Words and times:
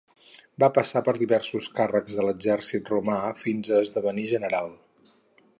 Va 0.61 0.69
passar 0.77 1.01
per 1.09 1.13
diversos 1.19 1.67
càrrecs 1.81 2.17
de 2.21 2.27
l'exèrcit 2.29 2.91
romà 2.97 3.21
fins 3.45 3.71
a 3.77 3.81
esdevenir 3.85 4.29
general. 4.37 4.75